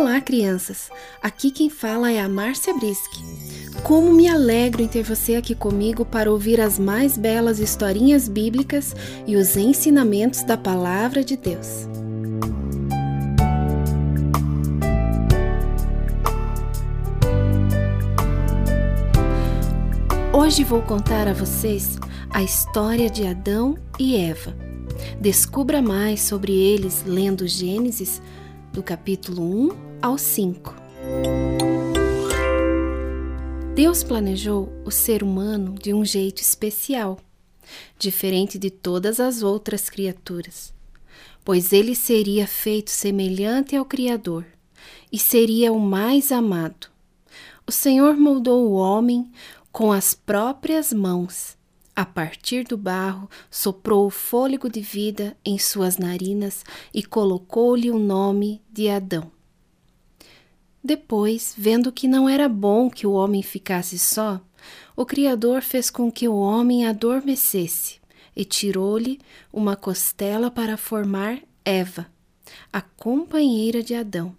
[0.00, 0.90] Olá, crianças!
[1.20, 3.20] Aqui quem fala é a Márcia Brisque.
[3.82, 8.94] Como me alegro em ter você aqui comigo para ouvir as mais belas historinhas bíblicas
[9.26, 11.88] e os ensinamentos da Palavra de Deus.
[20.32, 21.98] Hoje vou contar a vocês
[22.30, 24.56] a história de Adão e Eva.
[25.20, 28.22] Descubra mais sobre eles lendo Gênesis
[28.72, 30.74] do capítulo 1 ao 5.
[33.74, 37.18] Deus planejou o ser humano de um jeito especial,
[37.98, 40.72] diferente de todas as outras criaturas,
[41.44, 44.44] pois ele seria feito semelhante ao Criador
[45.12, 46.88] e seria o mais amado.
[47.66, 49.30] O Senhor moldou o homem
[49.70, 51.56] com as próprias mãos.
[51.94, 57.98] A partir do barro, soprou o fôlego de vida em suas narinas e colocou-lhe o
[57.98, 59.37] nome de Adão.
[60.88, 64.40] Depois, vendo que não era bom que o homem ficasse só,
[64.96, 68.00] o Criador fez com que o homem adormecesse
[68.34, 69.20] e tirou-lhe
[69.52, 72.06] uma costela para formar Eva,
[72.72, 74.34] a companheira de Adão.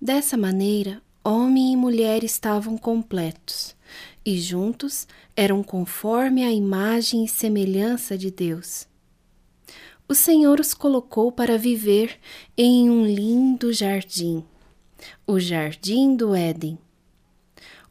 [0.00, 3.76] Dessa maneira, homem e mulher estavam completos
[4.24, 5.06] e juntos
[5.36, 8.88] eram conforme a imagem e semelhança de Deus.
[10.08, 12.18] O Senhor os colocou para viver
[12.56, 14.42] em um lindo jardim,
[15.26, 16.78] o Jardim do Éden.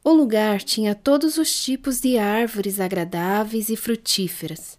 [0.03, 4.78] O lugar tinha todos os tipos de árvores agradáveis e frutíferas,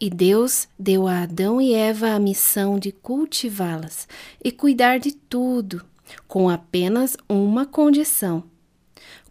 [0.00, 4.06] e Deus deu a Adão e Eva a missão de cultivá-las
[4.42, 5.84] e cuidar de tudo,
[6.26, 8.44] com apenas uma condição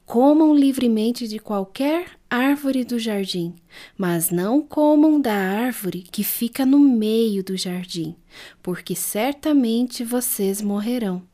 [0.08, 3.54] Comam livremente de qualquer árvore do jardim,
[3.98, 8.16] mas não comam da árvore que fica no meio do jardim,
[8.64, 11.27] porque certamente vocês morrerão.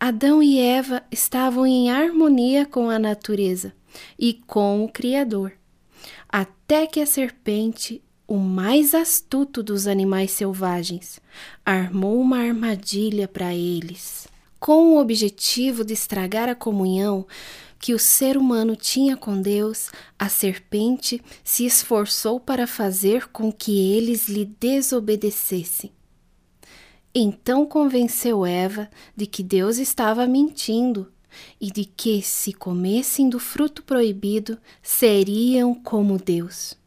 [0.00, 3.74] Adão e Eva estavam em harmonia com a natureza
[4.18, 5.52] e com o Criador,
[6.26, 11.20] até que a serpente, o mais astuto dos animais selvagens,
[11.66, 14.26] armou uma armadilha para eles
[14.58, 17.26] com o objetivo de estragar a comunhão
[17.78, 23.94] que o ser humano tinha com Deus, a serpente se esforçou para fazer com que
[23.94, 25.90] eles lhe desobedecessem.
[27.14, 31.10] Então convenceu Eva de que Deus estava mentindo
[31.60, 36.78] e de que, se comessem do fruto proibido, seriam como Deus.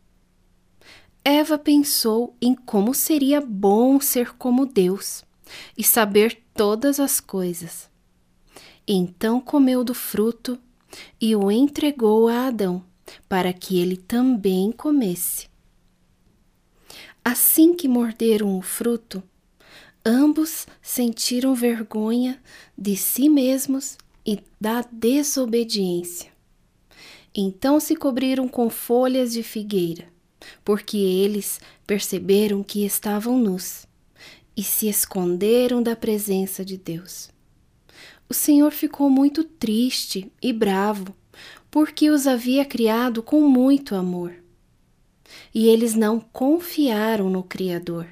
[1.26, 5.24] Eva pensou em como seria bom ser como Deus
[5.78, 7.90] e saber todas as coisas.
[8.88, 10.60] Então comeu do fruto
[11.20, 12.84] e o entregou a Adão,
[13.28, 15.48] para que ele também comesse.
[17.24, 19.24] Assim que morderam o fruto,
[20.06, 22.42] ambos sentiram vergonha
[22.78, 26.32] de si mesmos e da desobediência.
[27.36, 30.08] Então se cobriram com folhas de figueira,
[30.64, 33.86] porque eles perceberam que estavam nus
[34.56, 37.30] e se esconderam da presença de Deus.
[38.30, 41.16] O Senhor ficou muito triste e bravo,
[41.72, 44.34] porque os havia criado com muito amor.
[45.54, 48.08] E eles não confiaram no Criador.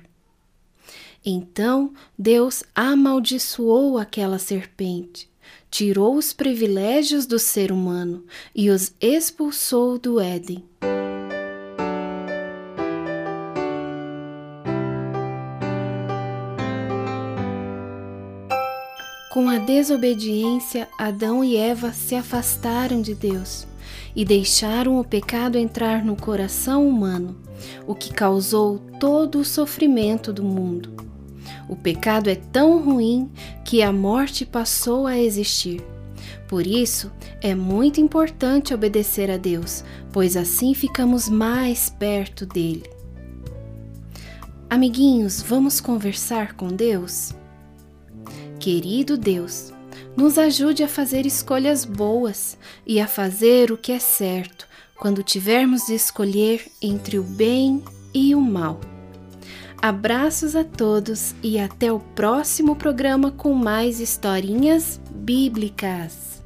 [1.25, 5.29] Então Deus amaldiçoou aquela serpente,
[5.69, 10.63] tirou os privilégios do ser humano e os expulsou do Éden.
[19.31, 23.65] Com a desobediência, Adão e Eva se afastaram de Deus
[24.13, 27.37] e deixaram o pecado entrar no coração humano,
[27.87, 31.10] o que causou todo o sofrimento do mundo.
[31.67, 33.31] O pecado é tão ruim
[33.63, 35.81] que a morte passou a existir.
[36.47, 42.83] Por isso, é muito importante obedecer a Deus, pois assim ficamos mais perto dele.
[44.69, 47.33] Amiguinhos, vamos conversar com Deus?
[48.59, 49.73] Querido Deus,
[50.15, 54.67] nos ajude a fazer escolhas boas e a fazer o que é certo
[54.97, 57.83] quando tivermos de escolher entre o bem
[58.13, 58.79] e o mal.
[59.81, 66.40] Abraços a todos e até o próximo programa com mais historinhas bíblicas.